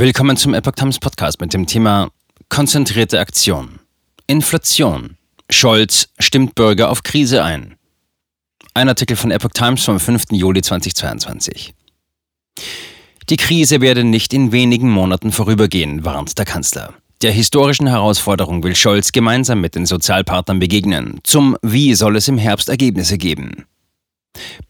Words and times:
Willkommen 0.00 0.38
zum 0.38 0.54
Epoch 0.54 0.72
Times 0.76 0.98
Podcast 0.98 1.42
mit 1.42 1.52
dem 1.52 1.66
Thema 1.66 2.08
Konzentrierte 2.48 3.20
Aktion. 3.20 3.80
Inflation. 4.26 5.18
Scholz 5.50 6.08
stimmt 6.18 6.54
Bürger 6.54 6.88
auf 6.88 7.02
Krise 7.02 7.44
ein. 7.44 7.76
Ein 8.72 8.88
Artikel 8.88 9.14
von 9.14 9.30
Epoch 9.30 9.50
Times 9.50 9.84
vom 9.84 10.00
5. 10.00 10.28
Juli 10.30 10.62
2022. 10.62 11.74
Die 13.28 13.36
Krise 13.36 13.82
werde 13.82 14.02
nicht 14.02 14.32
in 14.32 14.52
wenigen 14.52 14.88
Monaten 14.88 15.32
vorübergehen, 15.32 16.02
warnt 16.02 16.38
der 16.38 16.46
Kanzler. 16.46 16.94
Der 17.20 17.32
historischen 17.32 17.86
Herausforderung 17.86 18.62
will 18.62 18.76
Scholz 18.76 19.12
gemeinsam 19.12 19.60
mit 19.60 19.74
den 19.74 19.84
Sozialpartnern 19.84 20.60
begegnen. 20.60 21.20
Zum 21.24 21.58
Wie 21.60 21.92
soll 21.92 22.16
es 22.16 22.26
im 22.26 22.38
Herbst 22.38 22.70
Ergebnisse 22.70 23.18
geben. 23.18 23.66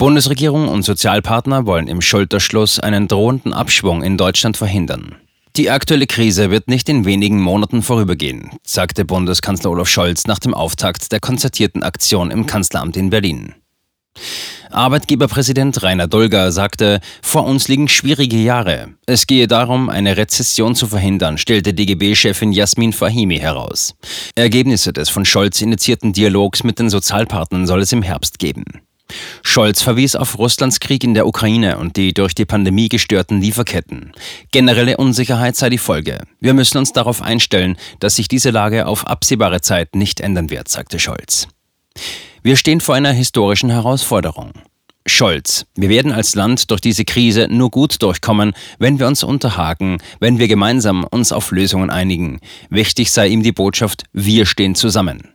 Bundesregierung 0.00 0.68
und 0.68 0.82
Sozialpartner 0.82 1.66
wollen 1.66 1.86
im 1.86 2.00
Schulterschluss 2.00 2.80
einen 2.80 3.06
drohenden 3.06 3.52
Abschwung 3.52 4.02
in 4.02 4.16
Deutschland 4.16 4.56
verhindern. 4.56 5.16
Die 5.56 5.68
aktuelle 5.68 6.06
Krise 6.06 6.50
wird 6.50 6.68
nicht 6.68 6.88
in 6.88 7.04
wenigen 7.04 7.38
Monaten 7.38 7.82
vorübergehen, 7.82 8.50
sagte 8.64 9.04
Bundeskanzler 9.04 9.70
Olaf 9.70 9.88
Scholz 9.88 10.26
nach 10.26 10.38
dem 10.38 10.54
Auftakt 10.54 11.12
der 11.12 11.20
konzertierten 11.20 11.82
Aktion 11.82 12.30
im 12.30 12.46
Kanzleramt 12.46 12.96
in 12.96 13.10
Berlin. 13.10 13.54
Arbeitgeberpräsident 14.70 15.82
Rainer 15.82 16.06
Dolger 16.06 16.50
sagte, 16.50 17.00
vor 17.20 17.44
uns 17.44 17.68
liegen 17.68 17.88
schwierige 17.88 18.38
Jahre. 18.38 18.94
Es 19.04 19.26
gehe 19.26 19.48
darum, 19.48 19.90
eine 19.90 20.16
Rezession 20.16 20.74
zu 20.74 20.86
verhindern, 20.86 21.36
stellte 21.36 21.74
DGB-Chefin 21.74 22.52
Jasmin 22.52 22.92
Fahimi 22.92 23.38
heraus. 23.38 23.94
Ergebnisse 24.34 24.92
des 24.92 25.10
von 25.10 25.24
Scholz 25.24 25.60
initiierten 25.60 26.12
Dialogs 26.12 26.64
mit 26.64 26.78
den 26.78 26.88
Sozialpartnern 26.88 27.66
soll 27.66 27.80
es 27.80 27.92
im 27.92 28.02
Herbst 28.02 28.38
geben. 28.38 28.64
Scholz 29.42 29.82
verwies 29.82 30.16
auf 30.16 30.38
Russlands 30.38 30.80
Krieg 30.80 31.04
in 31.04 31.14
der 31.14 31.26
Ukraine 31.26 31.78
und 31.78 31.96
die 31.96 32.12
durch 32.12 32.34
die 32.34 32.44
Pandemie 32.44 32.88
gestörten 32.88 33.40
Lieferketten. 33.40 34.12
Generelle 34.52 34.96
Unsicherheit 34.96 35.56
sei 35.56 35.70
die 35.70 35.78
Folge. 35.78 36.18
Wir 36.40 36.54
müssen 36.54 36.78
uns 36.78 36.92
darauf 36.92 37.22
einstellen, 37.22 37.76
dass 37.98 38.16
sich 38.16 38.28
diese 38.28 38.50
Lage 38.50 38.86
auf 38.86 39.06
absehbare 39.06 39.60
Zeit 39.60 39.94
nicht 39.94 40.20
ändern 40.20 40.50
wird, 40.50 40.68
sagte 40.68 40.98
Scholz. 40.98 41.48
Wir 42.42 42.56
stehen 42.56 42.80
vor 42.80 42.94
einer 42.94 43.12
historischen 43.12 43.70
Herausforderung. 43.70 44.52
Scholz, 45.06 45.66
wir 45.74 45.88
werden 45.88 46.12
als 46.12 46.34
Land 46.34 46.70
durch 46.70 46.80
diese 46.80 47.04
Krise 47.04 47.48
nur 47.50 47.70
gut 47.70 48.02
durchkommen, 48.02 48.52
wenn 48.78 48.98
wir 48.98 49.06
uns 49.06 49.24
unterhaken, 49.24 49.98
wenn 50.20 50.38
wir 50.38 50.46
gemeinsam 50.46 51.04
uns 51.04 51.32
auf 51.32 51.50
Lösungen 51.50 51.90
einigen. 51.90 52.40
Wichtig 52.68 53.10
sei 53.10 53.28
ihm 53.28 53.42
die 53.42 53.52
Botschaft, 53.52 54.04
wir 54.12 54.46
stehen 54.46 54.74
zusammen. 54.74 55.34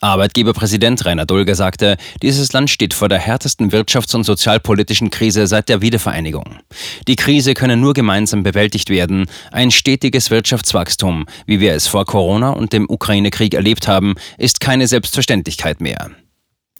Arbeitgeberpräsident 0.00 1.04
Rainer 1.04 1.26
Dulger 1.26 1.54
sagte, 1.54 1.96
dieses 2.22 2.52
Land 2.52 2.70
steht 2.70 2.94
vor 2.94 3.08
der 3.08 3.18
härtesten 3.18 3.70
wirtschafts- 3.70 4.14
und 4.14 4.24
sozialpolitischen 4.24 5.10
Krise 5.10 5.46
seit 5.46 5.68
der 5.68 5.80
Wiedervereinigung. 5.80 6.58
Die 7.08 7.16
Krise 7.16 7.54
könne 7.54 7.76
nur 7.76 7.94
gemeinsam 7.94 8.42
bewältigt 8.42 8.90
werden. 8.90 9.26
Ein 9.50 9.70
stetiges 9.70 10.30
Wirtschaftswachstum, 10.30 11.26
wie 11.46 11.60
wir 11.60 11.74
es 11.74 11.86
vor 11.86 12.04
Corona 12.04 12.50
und 12.50 12.72
dem 12.72 12.88
Ukraine-Krieg 12.88 13.54
erlebt 13.54 13.88
haben, 13.88 14.14
ist 14.38 14.60
keine 14.60 14.86
Selbstverständlichkeit 14.88 15.80
mehr. 15.80 16.10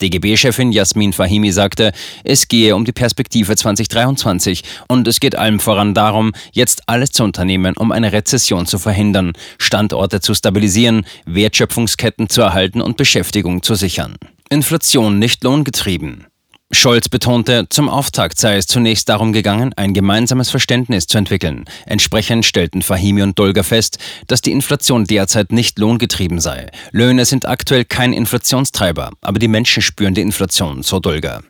DGB-Chefin 0.01 0.73
Jasmin 0.73 1.13
Fahimi 1.13 1.51
sagte, 1.51 1.93
es 2.23 2.49
gehe 2.49 2.75
um 2.75 2.83
die 2.83 2.91
Perspektive 2.91 3.55
2023 3.55 4.63
und 4.89 5.07
es 5.07 5.21
geht 5.21 5.37
allem 5.37 5.59
voran 5.59 5.93
darum, 5.93 6.33
jetzt 6.51 6.83
alles 6.87 7.11
zu 7.11 7.23
unternehmen, 7.23 7.77
um 7.77 7.93
eine 7.93 8.11
Rezession 8.11 8.65
zu 8.65 8.77
verhindern, 8.77 9.31
Standorte 9.57 10.19
zu 10.19 10.33
stabilisieren, 10.33 11.05
Wertschöpfungsketten 11.25 12.27
zu 12.27 12.41
erhalten 12.41 12.81
und 12.81 12.97
Beschäftigung 12.97 13.63
zu 13.63 13.75
sichern. 13.75 14.15
Inflation 14.49 15.17
nicht 15.17 15.43
lohngetrieben. 15.43 16.27
Scholz 16.71 17.09
betonte, 17.09 17.67
zum 17.69 17.89
Auftakt 17.89 18.39
sei 18.39 18.57
es 18.57 18.65
zunächst 18.65 19.07
darum 19.07 19.33
gegangen, 19.33 19.71
ein 19.75 19.93
gemeinsames 19.93 20.49
Verständnis 20.49 21.05
zu 21.05 21.17
entwickeln. 21.17 21.65
Entsprechend 21.85 22.43
stellten 22.43 22.81
Fahimi 22.81 23.21
und 23.21 23.37
Dolger 23.37 23.63
fest, 23.63 23.99
dass 24.27 24.41
die 24.41 24.51
Inflation 24.51 25.05
derzeit 25.05 25.51
nicht 25.51 25.77
lohngetrieben 25.77 26.39
sei. 26.39 26.71
Löhne 26.91 27.25
sind 27.25 27.47
aktuell 27.47 27.85
kein 27.85 28.13
Inflationstreiber, 28.13 29.11
aber 29.21 29.39
die 29.39 29.47
Menschen 29.47 29.83
spüren 29.83 30.15
die 30.15 30.21
Inflation, 30.21 30.81
so 30.81 30.99
Dolger. 30.99 31.43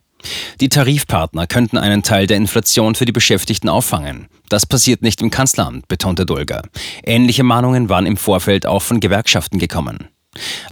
Die 0.59 0.69
Tarifpartner 0.69 1.47
könnten 1.47 1.77
einen 1.77 2.03
Teil 2.03 2.27
der 2.27 2.37
Inflation 2.37 2.95
für 2.95 3.05
die 3.05 3.11
Beschäftigten 3.11 3.69
auffangen. 3.69 4.27
Das 4.49 4.65
passiert 4.65 5.01
nicht 5.01 5.21
im 5.21 5.31
Kanzleramt, 5.31 5.87
betonte 5.87 6.25
Dolger. 6.25 6.63
Ähnliche 7.03 7.43
Mahnungen 7.43 7.89
waren 7.89 8.05
im 8.05 8.17
Vorfeld 8.17 8.65
auch 8.65 8.81
von 8.81 8.99
Gewerkschaften 8.99 9.59
gekommen. 9.59 10.09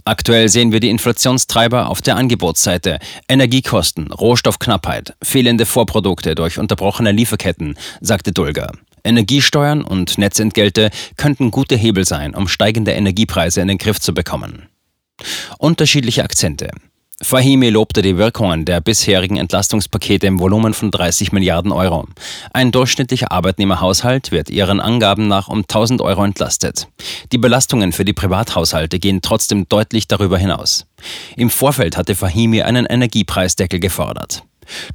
Aktuell 0.04 0.48
sehen 0.48 0.72
wir 0.72 0.80
die 0.80 0.90
Inflationstreiber 0.90 1.88
auf 1.88 2.02
der 2.02 2.16
Angebotsseite. 2.16 2.98
Energiekosten, 3.28 4.12
Rohstoffknappheit, 4.12 5.14
fehlende 5.22 5.66
Vorprodukte 5.66 6.34
durch 6.34 6.58
unterbrochene 6.58 7.12
Lieferketten, 7.12 7.76
sagte 8.00 8.32
Dulger. 8.32 8.72
Energiesteuern 9.04 9.82
und 9.82 10.18
Netzentgelte 10.18 10.90
könnten 11.16 11.50
gute 11.50 11.76
Hebel 11.76 12.04
sein, 12.04 12.34
um 12.34 12.48
steigende 12.48 12.92
Energiepreise 12.92 13.60
in 13.60 13.68
den 13.68 13.78
Griff 13.78 14.00
zu 14.00 14.14
bekommen. 14.14 14.68
Unterschiedliche 15.58 16.24
Akzente. 16.24 16.70
Fahimi 17.22 17.70
lobte 17.70 18.02
die 18.02 18.16
Wirkungen 18.16 18.64
der 18.64 18.80
bisherigen 18.80 19.36
Entlastungspakete 19.36 20.26
im 20.26 20.40
Volumen 20.40 20.74
von 20.74 20.90
30 20.90 21.30
Milliarden 21.30 21.70
Euro. 21.70 22.06
Ein 22.52 22.72
durchschnittlicher 22.72 23.30
Arbeitnehmerhaushalt 23.30 24.32
wird 24.32 24.50
ihren 24.50 24.80
Angaben 24.80 25.28
nach 25.28 25.48
um 25.48 25.60
1000 25.60 26.00
Euro 26.00 26.24
entlastet. 26.24 26.88
Die 27.30 27.38
Belastungen 27.38 27.92
für 27.92 28.04
die 28.04 28.12
Privathaushalte 28.12 28.98
gehen 28.98 29.22
trotzdem 29.22 29.68
deutlich 29.68 30.08
darüber 30.08 30.38
hinaus. 30.38 30.86
Im 31.36 31.50
Vorfeld 31.50 31.96
hatte 31.96 32.16
Fahimi 32.16 32.62
einen 32.62 32.84
Energiepreisdeckel 32.84 33.78
gefordert. 33.78 34.42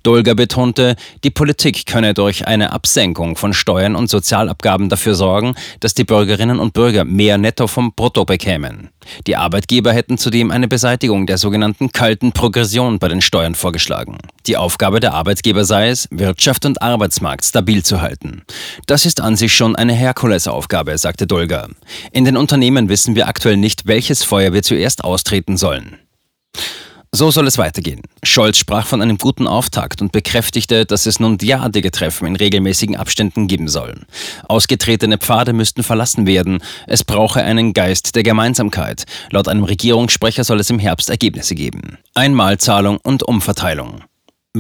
Dolger 0.03 0.35
betonte, 0.35 0.96
die 1.24 1.30
Politik 1.30 1.85
könne 1.85 2.13
durch 2.13 2.47
eine 2.47 2.72
Absenkung 2.72 3.35
von 3.35 3.53
Steuern 3.53 3.96
und 3.96 4.09
Sozialabgaben 4.09 4.90
dafür 4.90 5.16
sorgen, 5.16 5.56
dass 5.80 5.94
die 5.94 6.03
Bürgerinnen 6.03 6.59
und 6.59 6.74
Bürger 6.74 7.06
mehr 7.06 7.38
Netto 7.38 7.68
vom 7.68 7.94
Brutto 7.94 8.25
bekämen. 8.25 8.90
Die 9.28 9.35
Arbeitgeber 9.35 9.94
hätten 9.94 10.18
zudem 10.18 10.52
eine 10.52 10.68
Beseitigung 10.68 11.25
der 11.25 11.38
sogenannten 11.38 11.91
kalten 11.91 12.31
Progression 12.31 13.00
bei 13.00 13.07
den 13.07 13.22
Steuern 13.22 13.56
vorgeschlagen. 13.56 14.18
Die 14.46 14.57
Aufgabe 14.57 15.00
der 15.00 15.13
Arbeitgeber 15.13 15.66
sei 15.66 15.90
es, 15.90 16.07
Wirtschaft 16.12 16.66
und 16.66 16.81
Arbeitsmarkt 16.81 17.46
stabil 17.46 17.84
zu 17.84 18.01
halten. 18.01 18.44
Das 18.86 19.06
ist 19.06 19.22
an 19.22 19.36
sich 19.36 19.53
schon 19.53 19.75
eine 19.75 19.94
Herkulesaufgabe, 19.94 20.97
sagte 20.97 21.28
Dolger. 21.28 21.69
In 22.12 22.25
den 22.25 22.38
Unternehmen 22.38 22.90
wissen 22.90 23.16
wir 23.16 23.28
aktuell 23.28 23.57
nicht, 23.57 23.88
welches 23.88 24.24
Feuer 24.24 24.53
wir 24.53 24.63
zuerst 24.63 25.03
austreten 25.03 25.57
sollen. 25.57 25.97
So 27.11 27.31
soll 27.31 27.47
es 27.47 27.57
weitergehen. 27.57 28.01
Scholz 28.21 28.57
sprach 28.57 28.85
von 28.85 29.01
einem 29.01 29.17
guten 29.17 29.47
Auftakt 29.47 29.99
und 29.99 30.11
bekräftigte, 30.11 30.85
dass 30.85 31.07
es 31.07 31.19
nun 31.19 31.39
derartige 31.39 31.89
Treffen 31.89 32.27
in 32.27 32.35
regelmäßigen 32.35 32.95
Abständen 32.95 33.47
geben 33.47 33.67
sollen. 33.67 34.05
Ausgetretene 34.47 35.17
Pfade 35.17 35.53
müssten 35.53 35.81
verlassen 35.81 36.27
werden. 36.27 36.61
Es 36.85 37.03
brauche 37.03 37.43
einen 37.43 37.73
Geist 37.73 38.15
der 38.15 38.21
Gemeinsamkeit. 38.21 39.05
Laut 39.31 39.47
einem 39.47 39.63
Regierungssprecher 39.63 40.43
soll 40.43 40.59
es 40.59 40.69
im 40.69 40.77
Herbst 40.77 41.09
Ergebnisse 41.09 41.55
geben. 41.55 41.97
Einmalzahlung 42.13 42.99
und 43.01 43.23
Umverteilung. 43.23 44.03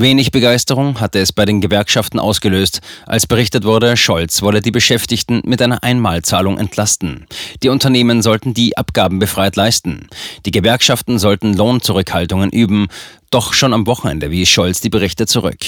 Wenig 0.01 0.31
Begeisterung 0.31 1.01
hatte 1.01 1.19
es 1.19 1.33
bei 1.33 1.43
den 1.43 1.59
Gewerkschaften 1.59 2.19
ausgelöst, 2.19 2.79
als 3.05 3.27
berichtet 3.27 3.65
wurde, 3.65 3.97
Scholz 3.97 4.41
wolle 4.41 4.61
die 4.61 4.71
Beschäftigten 4.71 5.41
mit 5.43 5.61
einer 5.61 5.83
Einmalzahlung 5.83 6.57
entlasten. 6.57 7.25
Die 7.63 7.69
Unternehmen 7.69 8.21
sollten 8.21 8.53
die 8.53 8.77
Abgaben 8.77 9.19
befreit 9.19 9.57
leisten. 9.57 10.07
Die 10.45 10.51
Gewerkschaften 10.51 11.19
sollten 11.19 11.53
Lohnzurückhaltungen 11.53 12.49
üben, 12.49 12.87
doch 13.29 13.51
schon 13.51 13.73
am 13.73 13.87
Wochenende 13.87 14.31
wies 14.31 14.47
Scholz 14.47 14.79
die 14.79 14.89
Berichte 14.89 15.27
zurück. 15.27 15.59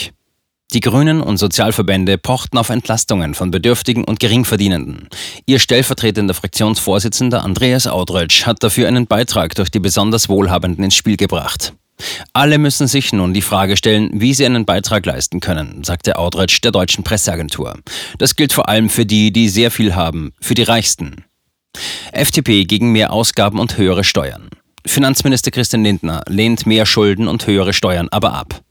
Die 0.74 0.80
Grünen 0.80 1.20
und 1.20 1.36
Sozialverbände 1.36 2.18
pochten 2.18 2.58
auf 2.58 2.70
Entlastungen 2.70 3.34
von 3.34 3.52
Bedürftigen 3.52 4.06
und 4.06 4.22
Geringverdienenden. 4.22 5.10
Ihr 5.46 5.60
stellvertretender 5.60 6.34
Fraktionsvorsitzender 6.34 7.44
Andreas 7.44 7.86
Audretsch 7.86 8.46
hat 8.46 8.64
dafür 8.64 8.88
einen 8.88 9.08
Beitrag 9.08 9.56
durch 9.56 9.72
die 9.72 9.80
besonders 9.80 10.30
Wohlhabenden 10.30 10.86
ins 10.86 10.96
Spiel 10.96 11.18
gebracht. 11.18 11.74
Alle 12.34 12.58
müssen 12.58 12.88
sich 12.88 13.14
nun 13.14 13.34
die 13.34 13.42
Frage 13.42 13.78
stellen, 13.78 14.10
wie 14.14 14.34
sie 14.34 14.46
einen 14.46 14.66
Beitrag 14.66 15.06
leisten 15.06 15.40
können, 15.40 15.84
sagte 15.84 16.18
Audretsch 16.18 16.62
der 16.62 16.72
deutschen 16.72 17.04
Presseagentur. 17.04 17.78
Das 18.18 18.36
gilt 18.36 18.54
vor 18.54 18.70
allem 18.70 18.90
für 18.90 19.06
die, 19.06 19.32
die 19.32 19.50
sehr 19.50 19.72
viel 19.72 19.96
haben, 19.96 20.34
für 20.40 20.54
die 20.54 20.64
Reichsten. 20.64 21.26
FDP 22.12 22.66
gegen 22.66 22.92
mehr 22.92 23.14
Ausgaben 23.14 23.60
und 23.60 23.78
höhere 23.78 24.04
Steuern. 24.04 24.50
Finanzminister 24.86 25.52
Christian 25.52 25.84
Lindner 25.84 26.24
lehnt 26.28 26.66
mehr 26.66 26.86
Schulden 26.86 27.28
und 27.28 27.46
höhere 27.46 27.74
Steuern 27.74 28.10
aber 28.10 28.34
ab. 28.34 28.62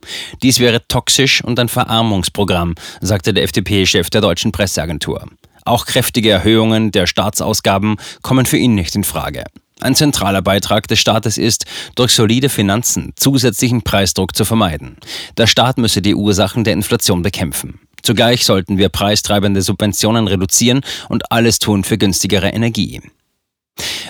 Dies 0.43 0.59
wäre 0.59 0.85
toxisch 0.87 1.41
und 1.43 1.57
ein 1.57 1.69
Verarmungsprogramm, 1.69 2.75
sagte 2.99 3.33
der 3.33 3.45
FDP-Chef 3.45 4.09
der 4.09 4.21
deutschen 4.21 4.51
Presseagentur. 4.51 5.25
Auch 5.63 5.85
kräftige 5.85 6.31
Erhöhungen 6.31 6.91
der 6.91 7.07
Staatsausgaben 7.07 7.95
kommen 8.21 8.45
für 8.45 8.57
ihn 8.57 8.75
nicht 8.75 8.95
in 8.95 9.03
Frage. 9.03 9.45
Ein 9.81 9.95
zentraler 9.95 10.43
Beitrag 10.43 10.87
des 10.87 10.99
Staates 10.99 11.37
ist, 11.39 11.65
durch 11.95 12.13
solide 12.13 12.49
Finanzen 12.49 13.13
zusätzlichen 13.15 13.81
Preisdruck 13.81 14.35
zu 14.35 14.45
vermeiden. 14.45 14.97
Der 15.37 15.47
Staat 15.47 15.79
müsse 15.79 16.03
die 16.03 16.15
Ursachen 16.15 16.63
der 16.63 16.73
Inflation 16.73 17.23
bekämpfen. 17.23 17.79
Zugleich 18.03 18.45
sollten 18.45 18.77
wir 18.77 18.89
preistreibende 18.89 19.61
Subventionen 19.61 20.27
reduzieren 20.27 20.81
und 21.09 21.31
alles 21.31 21.59
tun 21.59 21.83
für 21.83 21.97
günstigere 21.97 22.49
Energie. 22.49 23.01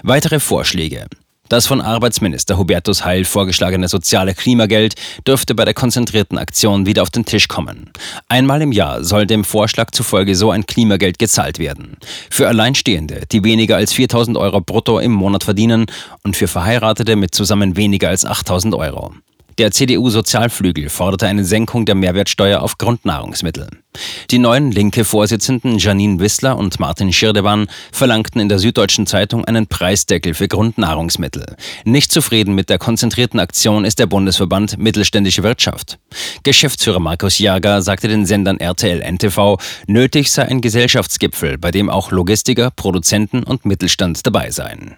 Weitere 0.04 0.40
Vorschläge. 0.40 1.06
Das 1.52 1.68
von 1.68 1.82
Arbeitsminister 1.82 2.58
Hubertus 2.58 3.04
Heil 3.04 3.26
vorgeschlagene 3.26 3.90
soziale 3.90 4.34
Klimageld 4.34 4.96
dürfte 5.28 5.54
bei 5.54 5.66
der 5.66 5.74
konzentrierten 5.74 6.38
Aktion 6.38 6.86
wieder 6.86 7.02
auf 7.02 7.10
den 7.10 7.26
Tisch 7.26 7.50
kommen. 7.50 7.92
Einmal 8.30 8.62
im 8.62 8.72
Jahr 8.72 9.04
soll 9.04 9.28
dem 9.28 9.44
Vorschlag 9.44 9.92
zufolge 9.92 10.34
so 10.36 10.50
ein 10.50 10.66
Klimageld 10.66 11.20
gezahlt 11.20 11.60
werden. 11.60 11.98
Für 12.30 12.48
Alleinstehende, 12.48 13.24
die 13.30 13.44
weniger 13.44 13.76
als 13.76 13.92
4000 13.92 14.38
Euro 14.38 14.62
brutto 14.62 15.00
im 15.00 15.12
Monat 15.12 15.44
verdienen 15.44 15.88
und 16.24 16.38
für 16.38 16.48
Verheiratete 16.48 17.18
mit 17.18 17.36
zusammen 17.36 17.76
weniger 17.76 18.08
als 18.08 18.24
8000 18.24 18.74
Euro. 18.74 19.12
Der 19.58 19.72
CDU-Sozialflügel 19.72 20.90
forderte 20.90 21.28
eine 21.28 21.44
Senkung 21.44 21.86
der 21.86 21.96
Mehrwertsteuer 21.96 22.62
auf 22.62 22.78
Grundnahrungsmittel. 22.78 23.68
Die 24.30 24.40
neuen 24.40 24.72
linke 24.72 25.04
Vorsitzenden 25.04 25.78
Janine 25.78 26.20
Wissler 26.20 26.58
und 26.58 26.80
Martin 26.80 27.12
Schirdewan 27.12 27.68
verlangten 27.92 28.40
in 28.40 28.48
der 28.48 28.60
Süddeutschen 28.60 29.06
Zeitung 29.06 29.44
einen 29.44 29.68
Preisdeckel 29.68 30.34
für 30.34 30.48
Grundnahrungsmittel. 30.48 31.58
Nicht 31.84 32.12
zufrieden 32.12 32.56
mit 32.56 32.70
der 32.70 32.78
konzentrierten 32.78 33.40
Aktion 33.40 33.84
ist 33.84 34.00
der 34.00 34.06
Bundesverband 34.06 34.78
Mittelständische 34.78 35.44
Wirtschaft. 35.44 36.00
Geschäftsführer 36.44 37.00
Markus 37.00 37.38
Jager 37.38 37.82
sagte 37.82 38.08
den 38.08 38.26
Sendern 38.26 38.60
RTL 38.60 39.02
NTV, 39.02 39.58
nötig 39.88 40.32
sei 40.32 40.44
ein 40.44 40.62
Gesellschaftsgipfel, 40.62 41.58
bei 41.58 41.72
dem 41.72 41.90
auch 41.90 42.12
Logistiker, 42.12 42.72
Produzenten 42.72 43.44
und 43.44 43.66
Mittelstand 43.66 44.26
dabei 44.26 44.52
seien. 44.52 44.96